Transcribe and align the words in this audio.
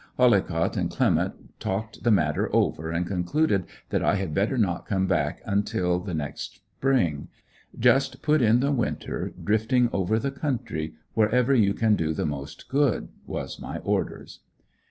Hollicott 0.17 0.77
and 0.77 0.89
Clement 0.89 1.51
talked 1.59 2.03
the 2.03 2.09
matter 2.09 2.49
over 2.55 2.89
and 2.89 3.05
concluded 3.05 3.65
that 3.91 4.03
I 4.03 4.15
had 4.15 4.33
better 4.33 4.57
not 4.57 4.87
come 4.87 5.05
back 5.05 5.43
until 5.45 5.99
the 5.99 6.15
next 6.15 6.55
spring 6.77 7.27
"just 7.77 8.23
put 8.23 8.41
in 8.41 8.61
the 8.61 8.71
winter 8.71 9.31
drifting 9.43 9.91
over 9.93 10.17
the 10.17 10.31
country, 10.31 10.95
wherever 11.13 11.53
you 11.53 11.75
can 11.75 11.95
do 11.95 12.13
the 12.15 12.25
most 12.25 12.67
good," 12.67 13.09
was 13.27 13.59
my 13.59 13.77
orders. 13.77 14.39